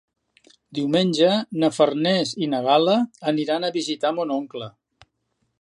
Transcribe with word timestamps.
Diumenge 0.77 1.29
na 1.65 1.69
Farners 1.75 2.33
i 2.45 2.49
na 2.55 2.63
Gal·la 2.71 2.97
aniran 3.33 3.69
a 3.69 3.73
visitar 3.79 4.17
mon 4.21 4.37
oncle. 4.41 4.73